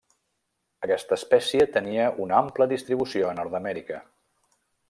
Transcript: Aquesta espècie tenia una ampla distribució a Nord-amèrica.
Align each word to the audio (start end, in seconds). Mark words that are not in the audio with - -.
Aquesta 0.87 1.17
espècie 1.21 1.69
tenia 1.77 2.09
una 2.25 2.39
ampla 2.41 2.69
distribució 2.75 3.31
a 3.33 3.37
Nord-amèrica. 3.41 4.05